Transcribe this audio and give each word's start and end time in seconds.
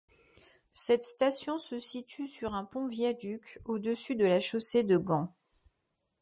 Cette 0.71 1.05
station 1.05 1.59
se 1.59 1.79
situe 1.79 2.27
sur 2.27 2.55
un 2.55 2.65
pont-viaduc, 2.65 3.59
au-dessus 3.65 4.15
de 4.15 4.25
la 4.25 4.39
Chaussée 4.39 4.83
de 4.83 4.97
Gand. 4.97 5.29